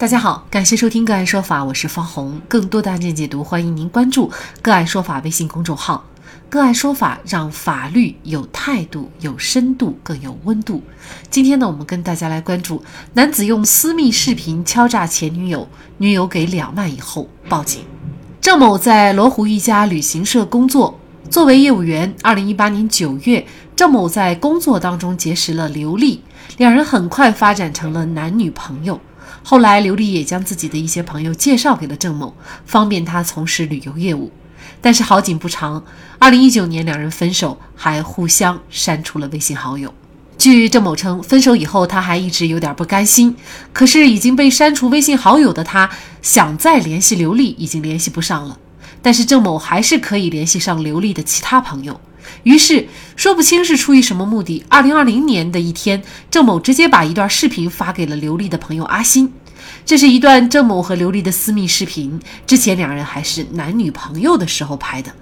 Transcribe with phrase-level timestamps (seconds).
[0.00, 2.40] 大家好，感谢收听个案说法，我是方红。
[2.48, 6.02] 更多的案件解读，欢迎您关注个案说法微信公众号。
[6.48, 10.82] 个案说法让法律有态度、有深度、更有温度。
[11.28, 12.82] 今天呢，我们跟大家来关注
[13.12, 15.68] 男子用私密视频敲诈前女友，
[15.98, 17.82] 女友给两万以后报警。
[18.40, 20.98] 郑某在罗湖一家旅行社工作，
[21.28, 22.14] 作为业务员。
[22.22, 23.46] 二零一八年九月，
[23.76, 26.22] 郑某在工作当中结识了刘丽，
[26.56, 28.98] 两人很快发展成了男女朋友。
[29.42, 34.30] 后来，刘丽也将自己的一些朋友介绍给了郑某，方便他从事旅游业务。
[34.80, 35.84] 但是好景不长，
[36.18, 39.92] 二零一九年两人分手，还互相删除了微信好友。
[40.38, 43.36] 据郑某称，分手以后他还一直有点不甘心，
[43.72, 45.90] 可是已经被删除微信好友的他，
[46.22, 48.58] 想再联系刘丽已经联系不上了。
[49.02, 52.00] 但是郑某还是可以联系上刘丽的其他朋友。
[52.42, 54.64] 于是说不清是出于什么目的。
[54.68, 59.32] 二零二零年的一天，郑某直接把一段视频发给了刘丽的朋友阿新。
[59.84, 65.12] 这是一段郑某和刘丽的私密视频，之前两人还是男女朋友的时候拍的。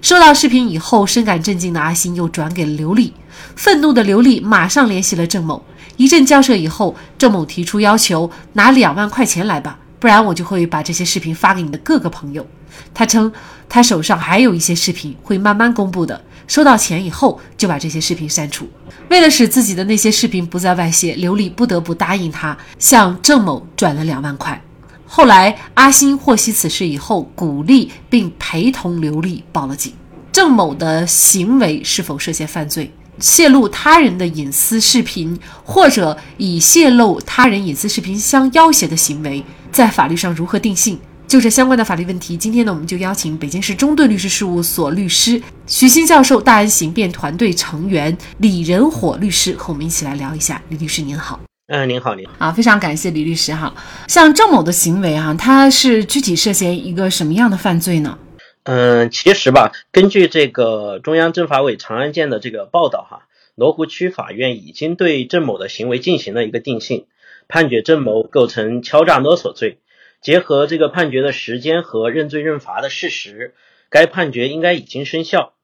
[0.00, 3.12] 收到视频以后，深感震惊的阿新又转给了刘丽。
[3.56, 5.64] 愤怒的刘丽马上联系了郑某。
[5.96, 9.78] 一阵交涉以后，郑某提出要求，拿两万块钱来吧。
[9.98, 12.46] 不然我就会把这些视频发给你的各个朋友。
[12.94, 13.32] 他称
[13.68, 18.68] 他手上还有一些视频会慢慢公布的，收到钱以后就把这些视频删除。
[19.08, 24.60] 为了使自己的那些视频不再外泄，刘丽不得不答应他，向郑某转了两万块。
[25.06, 29.92] 后来阿星获悉此事以后，鼓励并陪同刘丽报了警。
[30.32, 32.92] 郑某的行为是否涉嫌犯罪？
[33.18, 40.98] 泄露他人的隐私视频，或者以泄露他人隐私视频相要挟的行为，在法律上如何定性？
[41.28, 50.62] 就这相关的法律问题，今天呢，我们就邀请北京市中盾律师事务所律师徐新教授、大案刑辩团队成员李仁火律师和我们一起来聊一下。
[50.70, 53.74] 李律师您好，嗯，您好，您好，啊，非常感谢李律师哈。
[54.06, 58.18] 像郑某的行为哈，他是具体涉嫌一个什么样的犯罪呢？
[58.62, 67.04] 嗯，其实吧，根据这个中央政法委长安件的这个报道哈，罗湖区法院已经对郑某的行为进行了一个定性，
[67.48, 69.76] 判决郑某构成敲诈勒索罪。
[70.20, 73.54] 结合这个判决的时间和认罪认罚的事实，
[73.90, 75.54] 该判决应该已经生效。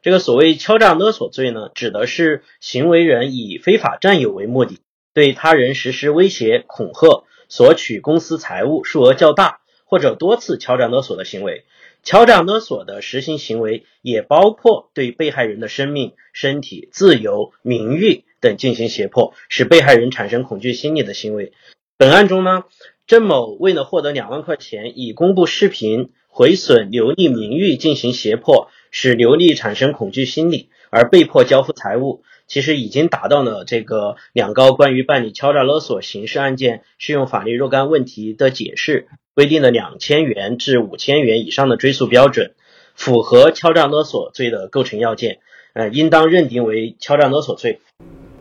[0.00, 4.78] 这个所谓敲诈勒索罪呢，指的是行为人以非法占有为目的，
[5.12, 11.64] 对他人实施威胁、恐吓、索取公私财物数额较大或者多次敲诈勒索的行为。
[12.04, 21.52] 敲诈勒索的实行行为也包括对被害人的生命、身体、自由、名誉等进行胁迫，使被害人产生恐惧心理的行为。
[21.96, 22.64] 本案中呢，
[23.08, 39.08] 郑某为了获得两万块钱，以公布视频毁损刘丽名誉进行胁迫，使刘丽产生恐惧心理，而被迫交付财物，其实已经达到了这个两高关于办理敲诈勒索刑事案件适用法律若干问题的解释。
[39.32, 42.54] 规定的两千元至五千元以上的追诉标准，
[42.94, 45.38] 符合敲诈勒索罪的构成要件，
[45.72, 47.80] 呃，应当认定为敲诈勒索罪。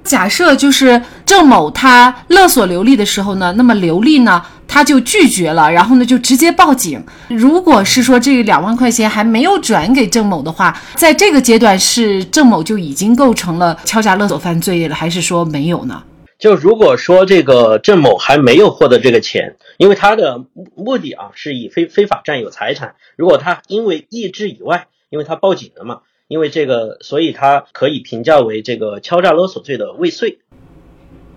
[0.08, 7.04] 假设就是郑某他勒索刘丽的时候呢，那么刘丽呢他就拒绝了，然后呢就直接报警。
[7.28, 16.02] 如果是说这两万块钱还没有转给郑某的话，在这个阶段是郑某就已经构成了敲诈勒索犯罪了，还是说没有呢？
[16.40, 30.40] 就如果说这个郑某还没有获得这个钱，因为他的目的啊是以非非法占有财产，如果他因为意志以外，因为他报警了嘛，因为这个，所以他可以评价为这个敲诈勒索罪的未遂，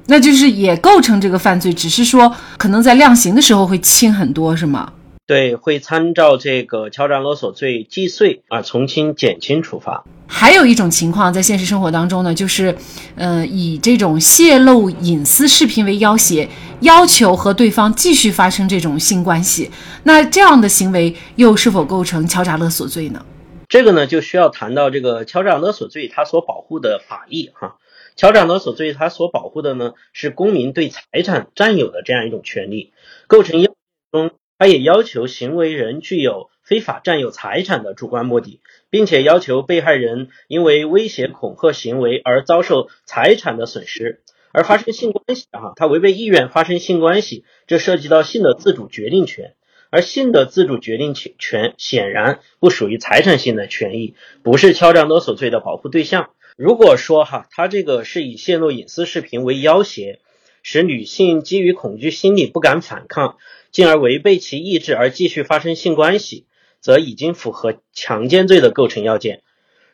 [0.07, 4.93] 那就是也构成这个犯罪，只是说可能在量刑的时候会轻很多，是吗？
[5.27, 10.03] 对，会参照这个敲诈勒索罪既遂啊，从轻减轻处罚。
[10.27, 12.77] 还有一种情况，在现实生活当中呢，就是，
[13.15, 16.49] 呃，以这种泄露隐私视频为要挟，
[16.81, 19.71] 要求和对方继续发生这种性关系，
[20.03, 23.25] 那这样的行为又是否构成敲诈勒索罪呢？
[23.71, 27.79] 这个呢，就需要谈到这个敲诈勒索罪它所保护的法益哈。
[28.17, 32.93] 敲诈勒索罪它所保护的呢，是公民对财产占有的这样一种权利，
[33.29, 33.73] 构成要
[34.11, 34.33] 中。
[34.59, 38.61] 他也要求行为人具有非法占有财产的主观目的，
[38.91, 44.21] 并且要求被害人因为威胁恐吓行为而遭受财产的损失
[44.53, 49.55] 而发生性关系哈，他违背意愿发生性关系，这涉及到性的自主决定权，
[49.91, 56.31] 而性的自主决定权显然不属于财产性的权益，不是敲诈勒索罪的保护对象。
[56.57, 60.19] 如果说哈，他这个是以泄露隐私视频为要挟，
[60.63, 63.37] 使女性基于恐惧心理不敢反抗。
[63.73, 66.47] 进而违背其意志而继续发生性关系，
[66.81, 69.43] 则已经符合强奸罪的构成要件。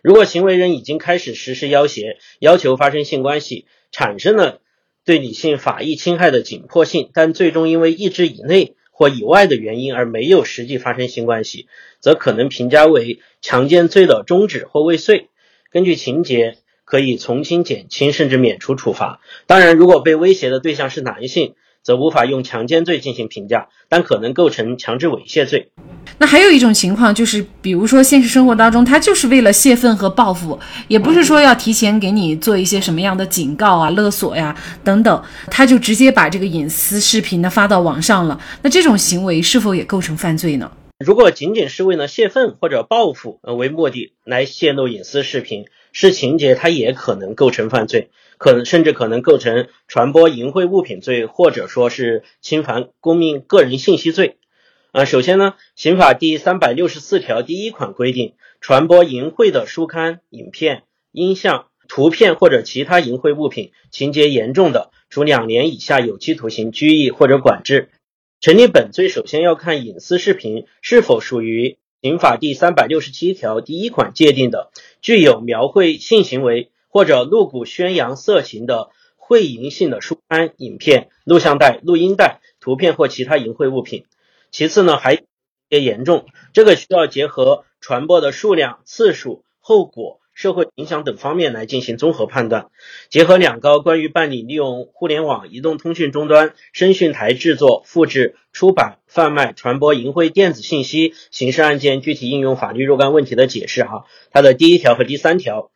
[0.00, 4.60] 如果行为人已经开始实施要挟，要求发生性关系，产生了
[5.04, 11.68] 对女性法益侵害的紧迫性，但最终因为意志以内或以外的原因而没有实际发生性关系，
[12.00, 15.28] 则可能评价为强奸罪的终止或未遂。
[15.70, 16.56] 根据情节，
[16.86, 19.20] 可以从轻、减轻甚至免除处罚。
[19.46, 25.70] 当然，如果被威胁的对象是男性，则无法用强奸罪进行评价，但可能构成强制猥亵罪。
[26.18, 38.40] 那还有一种情况就是，比如说现实生活当中，他就是为了泄愤和报复，也不是说要提前给你做一些什么样的警告啊、勒索呀等等，他就直接把这个隐私视频呢发到网上了。
[38.62, 40.72] 那这种行为是否也构成犯罪呢？
[40.98, 48.10] 如果仅仅是为了泄愤或者报复呃为目的来泄露隐私视频，是情节，它也可能构成犯罪。
[48.38, 54.36] 可能甚至可能构成传播淫秽物品罪，或者说是侵犯公民个人信息罪。
[54.92, 67.90] 啊，首先呢，刑法第三百六十四条第一款规定，传播淫秽的书刊、影片、音像、图片或者其他淫秽物品，情节严重的，处两年以下有期徒刑、拘役或者管制。
[68.40, 74.70] 成立本罪，首先要看隐私视频是否属于刑法第三百六十七条第一款界定的
[75.02, 76.70] 具有描绘性行为。
[76.96, 84.06] 或者露骨宣扬色情的会淫性的书刊、影片、录像带、录音带、图片或其他淫秽物品。
[84.50, 85.22] 其次呢，还
[85.68, 92.70] 也严重，这个需要结合传播的数量、次数、后果、社会影响等方面来进行综合判断。
[93.10, 105.70] 结合两高关于办理利用互联网、移动通讯终端、声讯台制作、复制、出版、贩卖、传播淫秽电子信息刑事案件具体应用法律若干问题的解释，哈，它的第一条和第三条。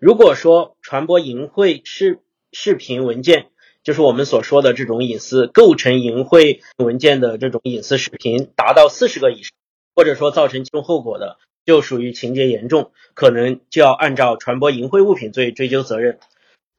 [0.00, 2.20] 如果说传播淫秽视
[2.52, 3.48] 视频文件，
[3.82, 9.50] 就是我们所说的这种隐私构成淫秽文件的这种隐私视频达到四十个以上，
[9.96, 16.20] 或者说造成轻重后果的，就属于情节严重，可能就要按照传播淫秽物品罪追究责任。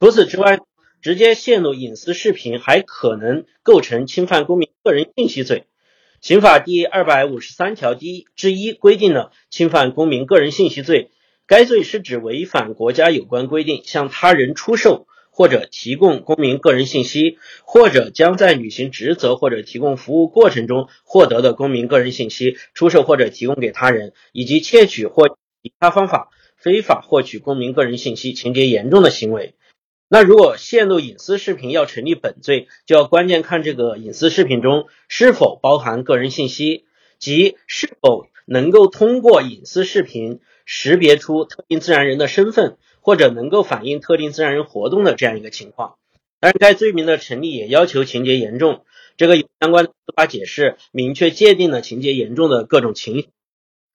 [0.00, 0.58] 除此之外，
[1.02, 5.66] 直接泄露隐私视频还可能构成侵犯公民个人信息罪。
[6.22, 11.10] 刑法第二百五十三条第一之一规定了侵犯公民个人信息罪。
[11.50, 29.56] 该罪是指违反国家有关规定，向他人出售或者提供公民个人信息，或者将在履行职责或者提供服务过程中获得的公民个人信息出售或者提供给他人，以及窃取或其他方法非法获取公民个人信息，情节严重的行为。
[30.08, 36.84] 那如果泄露隐私视频要成立本罪，就要关键看这个隐私视频中是否包含个人信息，
[37.18, 40.38] 即是否能够通过隐私视频。
[40.72, 45.96] 识别出特定自然人的身份，或者能够反映特定自然人活动的这样一个情况。
[46.38, 48.84] 当然该罪名的成立也要求情节严重，
[49.16, 53.26] 这个有相关司法解释明确界定了情节严重的各种情。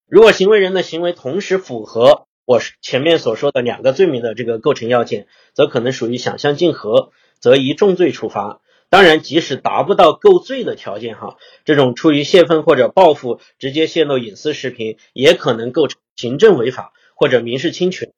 [0.05, 8.59] 如果行为人的行为同时符合我前面所说的两个罪名的这个构成要件，则可能属于想象竞合，则以重罪处罚。
[8.95, 18.13] 当然，即使达不到构罪的条件，哈，这种出于泄愤或者报复直接泄露隐私视频，也可能构成行政违法或者民事侵权，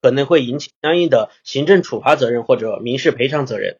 [0.00, 3.76] 可能会引起相应的行政处罚责任或者民事赔偿责任。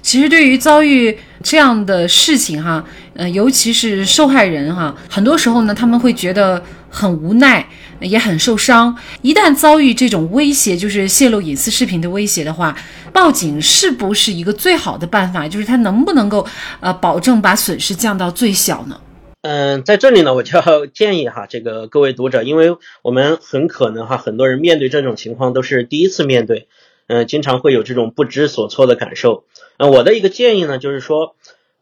[0.00, 2.84] 其实，对于遭遇这样的事情，哈，
[3.14, 6.60] 呃，尤其是受害人，哈，很多时候呢，他们会觉得
[6.92, 7.66] 很无奈，
[8.00, 8.94] 也很受伤。
[9.22, 12.76] 一旦遭遇这种威胁，就是泄露隐私视频的威胁的话，
[13.12, 15.48] 报警是不是一个最好的办法？
[15.48, 16.46] 就是他能不能够，
[16.80, 19.00] 呃，保证把损失降到最小呢？
[19.40, 26.68] 嗯，在这里呢，我就要建议哈，这个各位读者，因为我们很可能哈，很多人面对这种情况都是第一次面对。
[27.08, 29.44] 嗯，经常会有这种不知所措的感受。
[29.78, 31.34] 那我的一个建议呢，就是说，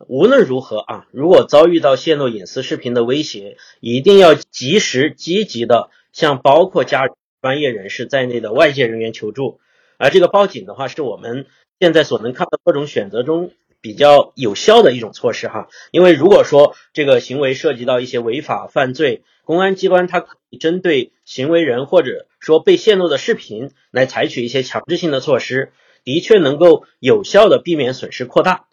[0.06, 7.08] 无论如何啊，如果遭遇到泄露隐私视频的威胁，一定要及时积极的向包括家、
[7.40, 9.60] 专业人士在内的外界人员求助。
[9.98, 11.46] 而这个报警的话，是我们
[11.78, 13.52] 现在所能看到各种选择中。
[13.82, 25.72] 比较有效的一种措施哈，因为如果说这个行为涉及到一些违法犯罪，公安机关它可以针对行为人或者说被泄露的视频来采取一些强制性的措施，
[26.04, 28.66] 的确能够有效的避免损失扩大。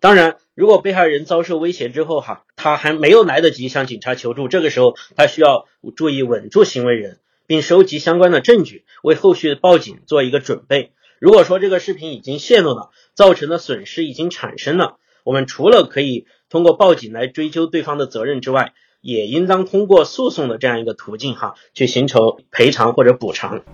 [0.00, 10.92] 当然，如果被害人遭受威胁之后哈，他还没有来得及向警察求助，这个时候他需要注意稳住行为人，并收集相关的证据，为后续报警做一个准备。
[11.18, 23.64] 如果说这个视频已经泄露了，造成的损失已经产生了，我们除了可以通过报警来追究对方的责任之外，也应当通过诉讼的这样一个途径哈，去寻求赔偿或者补偿。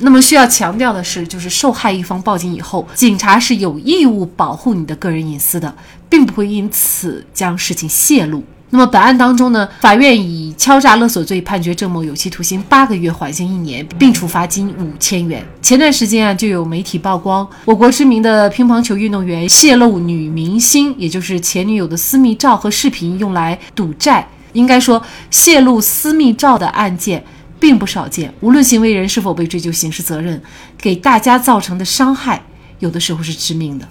[0.00, 5.74] 那么需要强调的是，就是受害一方报警以后，警察是有义务保护你的个人隐私的，
[6.08, 8.42] 并不会因此将事情泄露。
[8.72, 15.44] 那么本案当中呢，法院以敲诈勒索罪判决郑某有期徒刑八个月，缓刑一年，并处罚金五千元。
[15.60, 24.26] 前段时间啊，就有媒体曝光我国知名的乒乓球运动员泄露女明星，也就是前女友的私密照和视频，用来赌债。
[24.52, 27.24] 应该说，泄露私密照的案件
[27.60, 28.32] 并不少见。
[28.40, 30.42] 无论行为人是否被追究刑事责任，
[30.78, 32.42] 给大家造成的伤害，
[32.80, 33.86] 有的时候是致命的。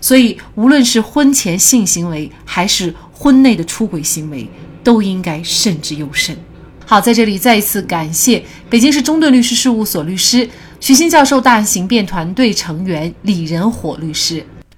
[0.00, 4.48] 所以，无论是婚前性行为，还是婚内的出轨行为，
[4.82, 6.34] 都应该慎之又慎。
[6.86, 10.48] 好，在这里再一次感谢北京市中盾律师事务所律师
[10.80, 14.44] 徐新教授、大案刑辩团队成员李仁火律师。